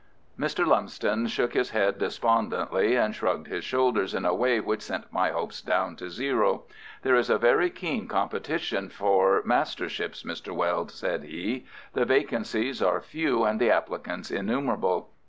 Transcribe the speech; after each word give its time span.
Mr. 0.35 0.65
Lumsden 0.65 1.27
shook 1.27 1.53
his 1.53 1.69
head 1.69 1.99
despondently 1.99 2.95
and 2.95 3.13
shrugged 3.13 3.45
his 3.45 3.63
shoulders 3.63 4.15
in 4.15 4.25
a 4.25 4.33
way 4.33 4.59
which 4.59 4.81
sent 4.81 5.13
my 5.13 5.29
hopes 5.29 5.61
down 5.61 5.95
to 5.97 6.09
zero. 6.09 6.63
"There 7.03 7.15
is 7.15 7.29
a 7.29 7.37
very 7.37 7.69
keen 7.69 8.07
competition 8.07 8.89
for 8.89 9.43
masterships, 9.43 10.23
Mr. 10.25 10.55
Weld," 10.55 10.89
said 10.89 11.25
he. 11.25 11.67
"The 11.93 12.05
vacancies 12.05 12.81
are 12.81 12.99
few 12.99 13.43
and 13.43 13.61
the 13.61 13.69
applicants 13.69 14.31
innumerable. 14.31 15.11